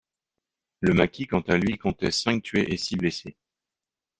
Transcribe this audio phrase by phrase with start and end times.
[0.79, 3.37] Le maquis quant à lui comptait cinq tués et six blessés.